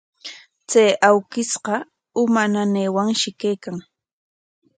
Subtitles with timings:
[0.69, 1.73] Chay awkishqa
[2.21, 3.77] uma nanaywanshi kaykan.